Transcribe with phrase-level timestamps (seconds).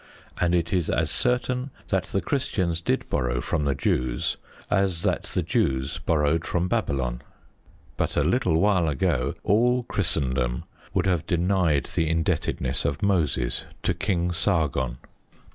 [0.39, 5.25] And it is as certain that the Christians did borrow from the Jews as that
[5.25, 7.21] the Jews borrowed from Babylon.
[7.97, 10.63] But a little while ago all Christendom
[10.95, 14.97] would have denied the indebtedness of Moses to King Sargon.